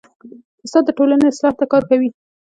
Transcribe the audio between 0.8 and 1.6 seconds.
د ټولنې اصلاح